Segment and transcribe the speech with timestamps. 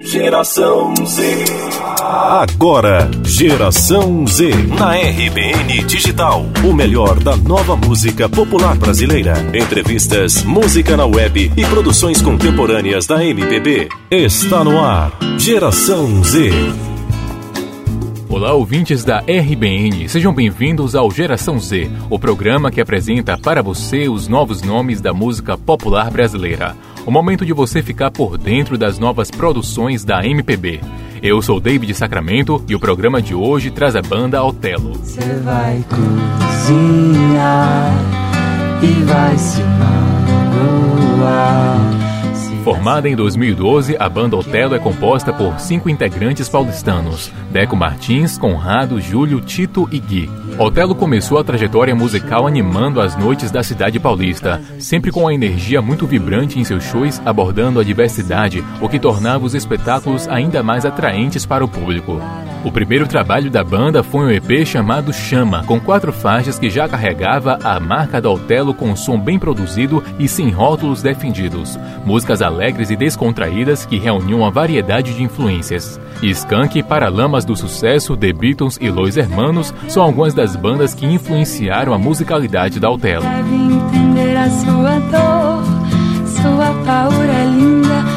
[0.00, 1.44] Geração Z.
[2.02, 4.50] Agora, Geração Z.
[4.76, 6.46] Na RBN Digital.
[6.64, 9.34] O melhor da nova música popular brasileira.
[9.54, 13.88] Entrevistas, música na web e produções contemporâneas da MPB.
[14.10, 15.12] Está no ar.
[15.38, 16.50] Geração Z.
[18.28, 24.08] Olá, ouvintes da RBN, sejam bem-vindos ao Geração Z, o programa que apresenta para você
[24.08, 26.76] os novos nomes da música popular brasileira.
[27.06, 30.80] O momento de você ficar por dentro das novas produções da MPB.
[31.22, 34.94] Eu sou David Sacramento e o programa de hoje traz a banda Otelo.
[34.94, 37.92] Você vai cozinhar
[38.82, 40.03] e vai se magoar.
[42.64, 48.98] Formada em 2012, a banda Otelo é composta por cinco integrantes paulistanos: Deco Martins, Conrado,
[49.02, 50.30] Júlio, Tito e Gui.
[50.58, 55.82] Otelo começou a trajetória musical animando as noites da cidade paulista, sempre com a energia
[55.82, 60.86] muito vibrante em seus shows, abordando a diversidade, o que tornava os espetáculos ainda mais
[60.86, 62.18] atraentes para o público.
[62.64, 66.88] O primeiro trabalho da banda foi um EP chamado Chama, com quatro faixas que já
[66.88, 71.78] carregava a marca da Otelo com um som bem produzido e sem rótulos defendidos.
[72.06, 76.00] Músicas alegres e descontraídas que reuniam uma variedade de influências.
[76.22, 81.92] Skank, Paralamas do Sucesso, The Beatles e Los Hermanos são algumas das bandas que influenciaram
[81.92, 83.24] a musicalidade da Otelo.
[83.24, 85.62] Deve entender a sua dor,
[86.40, 88.13] sua paura é linda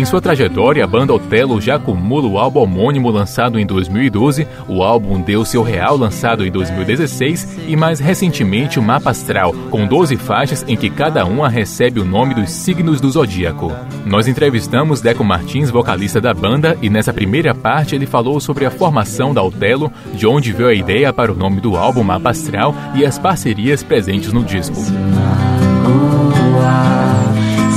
[0.00, 4.82] em sua trajetória, a banda Otelo já acumula o álbum homônimo lançado em 2012, o
[4.82, 10.16] álbum Deu Seu Real lançado em 2016 e mais recentemente o Mapa Astral, com 12
[10.16, 13.72] faixas em que cada uma recebe o nome dos signos do zodíaco.
[14.04, 18.72] Nós entrevistamos Deco Martins, vocalista da banda, e nessa primeira parte ele falou sobre a
[18.72, 22.74] formação da Otelo, de onde veio a ideia para o nome do álbum Mapa Astral
[22.96, 24.74] e as parcerias presentes no disco.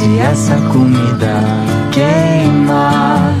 [0.00, 1.42] Se essa comida
[1.92, 3.34] queimar,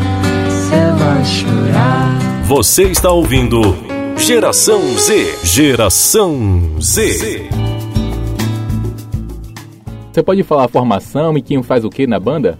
[0.44, 2.44] você vai chorar.
[2.44, 3.62] Você está ouvindo
[4.18, 5.38] Geração Z.
[5.42, 7.48] Geração Z.
[10.12, 12.58] Você pode falar a formação e quem faz o que na banda?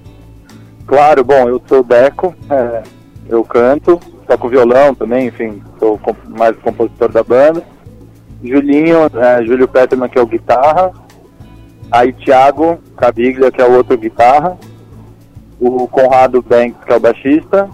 [0.87, 2.83] Claro, bom, eu sou Deco, é,
[3.29, 7.63] eu canto, toco violão também, enfim, sou mais compositor da banda.
[8.43, 10.91] Julinho, é, Júlio Peterman, que é o guitarra.
[11.91, 14.57] Aí Thiago Cabiglia, que é o outro guitarra
[15.61, 17.69] o Conrado Banks, que é o baixista,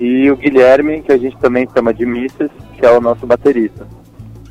[0.00, 3.86] e o Guilherme, que a gente também chama de Misses, que é o nosso baterista.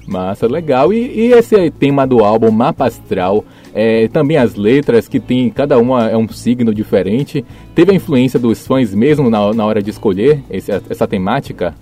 [0.07, 0.93] Massa, legal.
[0.93, 5.77] E, e esse tema do álbum, Mapa Astral, é, também as letras, que tem cada
[5.77, 7.45] uma é um signo diferente.
[7.75, 11.75] Teve a influência dos fãs mesmo na, na hora de escolher esse, essa temática?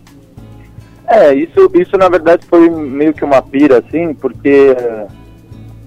[1.07, 4.75] É, isso, isso na verdade foi meio que uma pira, assim, porque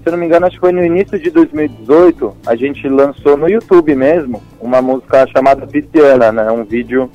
[0.07, 3.49] eu não me engano, acho que foi no início de 2018, a gente lançou no
[3.49, 6.51] YouTube mesmo uma música chamada Pisciana, né?
[6.51, 7.11] Um vídeo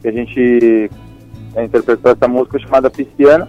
[0.00, 0.90] que a gente
[1.54, 3.48] né, interpretou essa música chamada Pisciana.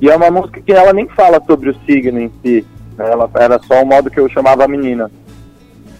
[0.00, 3.10] E é uma música que ela nem fala sobre o signo em si, né?
[3.10, 5.10] Ela era só o modo que eu chamava a menina.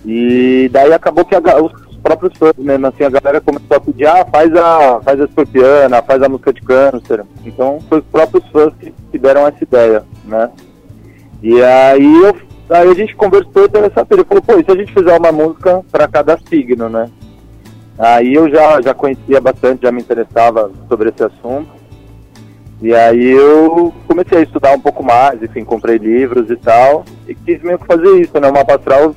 [0.04, 4.06] E daí acabou que a, os próprios fãs, mesmo assim, a galera começou a pedir,
[4.06, 7.24] ah, faz a, faz a escorpiana, faz a música de câncer.
[7.44, 10.50] Então, foi os próprios fãs que, que deram essa ideia, né?
[11.44, 12.34] E aí, eu,
[12.70, 15.14] aí a gente conversou e teve essa Ele falou, pô, e se a gente fizer
[15.14, 17.10] uma música para cada signo, né?
[17.98, 21.68] Aí eu já, já conhecia bastante, já me interessava sobre esse assunto.
[22.80, 27.34] E aí eu comecei a estudar um pouco mais, enfim, comprei livros e tal, e
[27.34, 28.48] quis meio que fazer isso, né?
[28.48, 29.14] Uma astral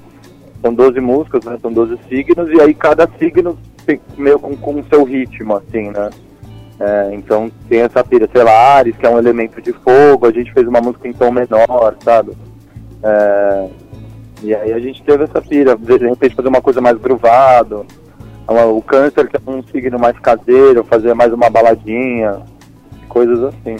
[0.61, 1.57] são 12 músicas, né?
[1.61, 5.91] São 12 signos, e aí cada signo tem meio com, com o seu ritmo, assim,
[5.91, 6.09] né?
[6.79, 10.67] É, então tem essa pira, Ares, que é um elemento de fogo, a gente fez
[10.67, 12.33] uma música em tom menor, sabe?
[13.01, 13.67] É,
[14.43, 17.85] e aí a gente teve essa pira, de repente fazer uma coisa mais gruvado,
[18.47, 22.41] o câncer que é um signo mais caseiro, fazer mais uma baladinha,
[23.09, 23.77] coisas assim.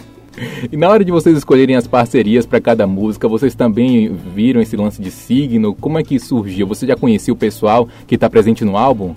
[0.71, 4.75] E na hora de vocês escolherem as parcerias para cada música, vocês também viram esse
[4.75, 5.73] lance de signo?
[5.73, 6.67] Como é que surgiu?
[6.67, 9.15] Você já conhecia o pessoal que está presente no álbum?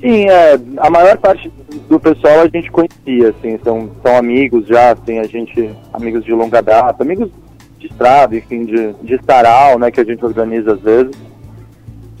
[0.00, 1.50] Sim, é, a maior parte
[1.88, 6.32] do pessoal a gente conhecia, assim, são, são amigos já, assim, a gente, amigos de
[6.32, 7.30] longa data, amigos
[7.78, 11.12] de estrada, enfim, de, de sarau, né, que a gente organiza às vezes.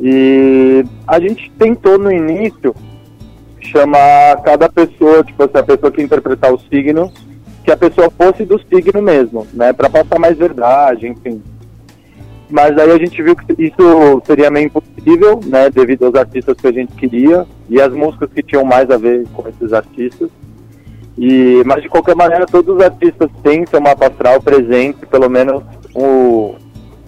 [0.00, 2.74] E a gente tentou no início
[3.60, 7.12] chamar cada pessoa, tipo assim, a pessoa que interpretar o signo,
[7.64, 11.40] que a pessoa fosse do signo mesmo, né, para passar mais verdade, enfim.
[12.50, 16.66] Mas aí a gente viu que isso seria meio impossível, né, devido aos artistas que
[16.66, 20.30] a gente queria e as músicas que tinham mais a ver com esses artistas.
[21.18, 25.62] E, mas de qualquer maneira, todos os artistas têm seu mapa astral presente, pelo menos
[25.94, 26.54] o,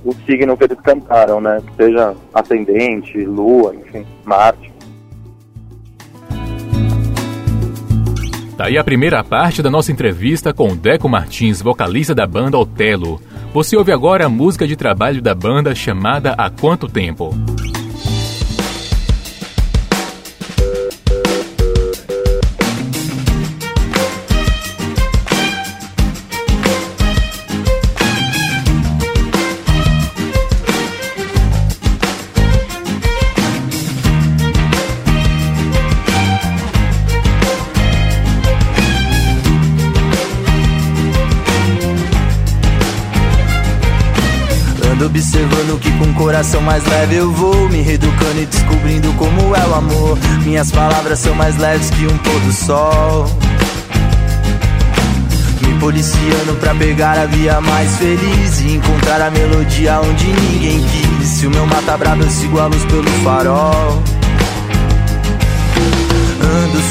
[0.05, 1.63] o signo que eles cantaram, né?
[1.77, 4.70] Seja ascendente, lua, enfim, Marte.
[8.61, 13.19] Tá aí a primeira parte da nossa entrevista com Deco Martins, vocalista da banda Otelo.
[13.55, 17.35] Você ouve agora a música de trabalho da banda chamada Há Quanto Tempo?
[45.01, 49.67] Observando que com o coração mais leve eu vou Me reeducando e descobrindo como é
[49.67, 50.19] o amor.
[50.45, 53.27] Minhas palavras são mais leves que um pôr do sol.
[55.63, 61.29] Me policiando pra pegar a via mais feliz E encontrar a melodia onde ninguém quis.
[61.29, 64.20] Se o meu mata bravo eu sigo a luz pelo farol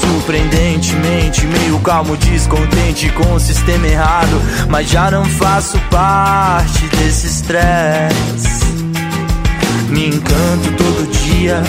[0.01, 4.41] surpreendentemente, meio calmo, descontente com o sistema errado.
[4.69, 8.69] Mas já não faço parte desse estresse.
[9.89, 11.61] Me encanto todo dia,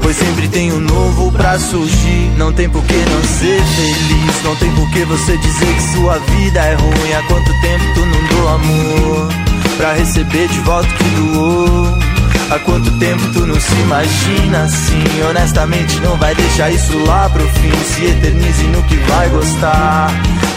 [0.00, 2.30] pois sempre tem um novo pra surgir.
[2.36, 6.18] Não tem por que não ser feliz, não tem por que você dizer que sua
[6.18, 7.12] vida é ruim.
[7.12, 9.28] Há quanto tempo tu não dou amor
[9.76, 12.15] pra receber de volta o que doou?
[12.48, 15.04] Há quanto tempo tu não se imagina assim?
[15.28, 17.72] Honestamente, não vai deixar isso lá pro fim.
[17.84, 20.10] Se eternize no que vai gostar.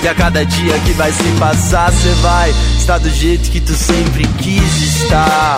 [0.04, 3.74] E a cada dia que vai se passar, cê vai estar do jeito que tu
[3.74, 5.58] sempre quis estar.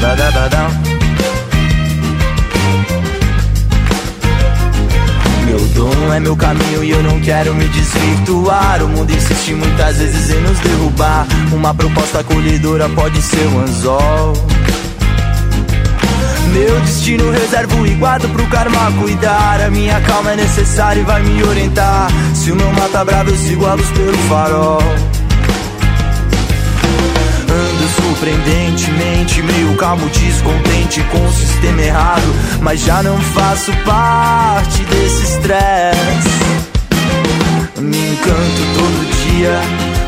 [0.00, 0.93] Da, da, da, da, Meu
[6.14, 8.82] é meu caminho e eu não quero me desvirtuar.
[8.82, 11.26] O mundo insiste muitas vezes em nos derrubar.
[11.52, 14.32] Uma proposta acolhedora pode ser um anzol.
[16.52, 19.60] Meu destino reservo e guardo pro karma cuidar.
[19.60, 22.08] A minha calma é necessária e vai me orientar.
[22.34, 24.82] Se o meu mata bravo, eu sigo a luz pelo farol
[28.14, 32.22] surpreendentemente meio calmo, descontente com o sistema errado,
[32.60, 36.54] mas já não faço parte desse estresse.
[37.80, 39.60] Me encanto todo dia,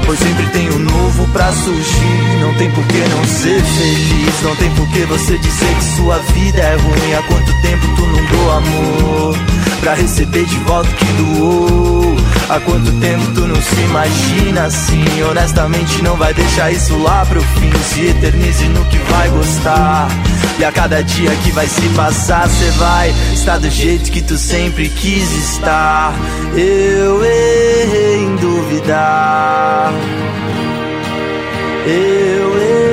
[0.07, 2.39] pois sempre tem um novo pra surgir.
[2.41, 6.19] Não tem por que não ser feliz, não tem por que você dizer que sua
[6.33, 7.15] vida é ruim.
[7.15, 9.56] Há quanto tempo tu não dou amor
[9.87, 12.17] pra receber de volta o que doou?
[12.49, 15.23] Há quanto tempo tu não se imagina assim?
[15.31, 17.71] Honestamente, não vai deixar isso lá pro fim.
[17.85, 20.09] Se eternize no que vai gostar.
[20.59, 24.37] E a cada dia que vai se passar, cê vai estar do jeito que tu
[24.37, 26.13] sempre quis estar.
[26.57, 29.93] Eu errei em duvidar.
[31.87, 32.86] Eu errei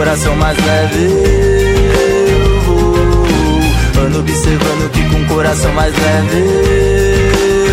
[0.00, 0.98] coração mais leve
[2.32, 4.02] eu vou.
[4.02, 6.38] Ando observando que com o coração mais leve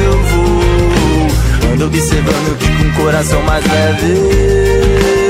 [0.04, 1.72] eu vou.
[1.72, 4.08] Ando observando que com o coração mais leve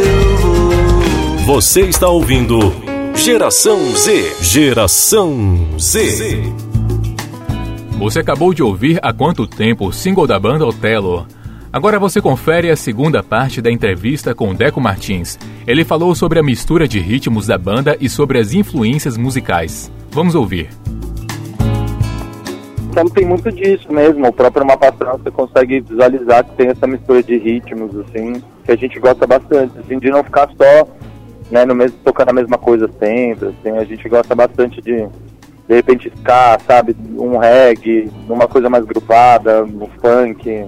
[0.09, 1.37] eu vou.
[1.45, 2.73] Você está ouvindo
[3.15, 4.33] Geração Z.
[4.41, 6.51] Geração Z.
[7.99, 11.27] Você acabou de ouvir há quanto tempo o single da banda Otelo.
[11.77, 15.37] Agora você confere a segunda parte da entrevista com Deco Martins.
[15.67, 19.91] Ele falou sobre a mistura de ritmos da banda e sobre as influências musicais.
[20.09, 20.69] Vamos ouvir.
[22.89, 24.25] Então tem muito disso mesmo.
[24.25, 28.71] O próprio Mapa Astral você consegue visualizar que tem essa mistura de ritmos, assim, que
[28.71, 30.87] a gente gosta bastante, assim, de não ficar só
[31.51, 35.07] né, no mesmo, tocando a mesma coisa sempre, assim, a gente gosta bastante de
[35.67, 40.65] de repente ska, sabe, um reggae, uma coisa mais grupada, um funk,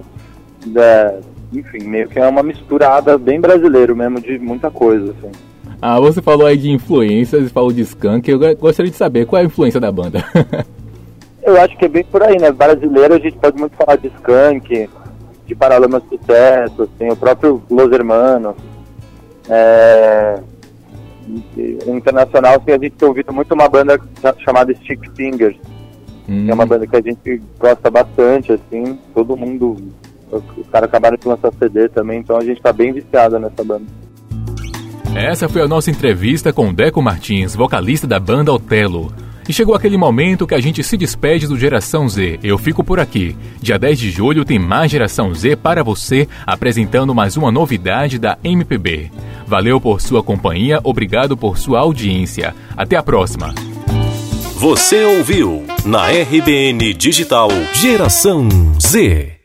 [0.76, 1.20] é,
[1.52, 5.32] enfim, meio que é uma misturada bem brasileiro mesmo de muita coisa, assim.
[5.82, 9.40] Ah, você falou aí de influências e falou de Skank, eu gostaria de saber qual
[9.40, 10.22] é a influência da banda.
[11.42, 12.52] eu acho que é bem por aí, né?
[12.52, 14.90] Brasileiro a gente pode muito falar de Skank,
[15.46, 18.54] de Paralamas Sucesso, assim, o próprio Los Hermanos.
[19.48, 20.38] É...
[21.86, 23.98] Internacional, assim, a gente tem ouvido muito uma banda
[24.44, 25.56] chamada Stick Fingers,
[26.28, 26.44] hum.
[26.44, 26.68] que é uma hum.
[26.68, 29.76] banda que a gente gosta bastante, assim, todo mundo
[30.32, 33.84] os caras acabaram de lançar CD também, então a gente tá bem viciado nessa banda.
[35.14, 39.12] Essa foi a nossa entrevista com Deco Martins, vocalista da banda Otelo.
[39.48, 42.38] E chegou aquele momento que a gente se despede do Geração Z.
[42.40, 43.36] Eu fico por aqui.
[43.60, 48.38] Dia 10 de julho tem mais Geração Z para você, apresentando mais uma novidade da
[48.44, 49.10] MPB.
[49.48, 52.54] Valeu por sua companhia, obrigado por sua audiência.
[52.76, 53.52] Até a próxima.
[54.54, 59.39] Você ouviu na RBN Digital Geração Z.